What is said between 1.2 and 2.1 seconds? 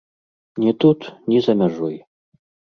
ні за мяжой.